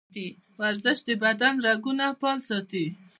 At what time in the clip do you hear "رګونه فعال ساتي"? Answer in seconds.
1.67-2.85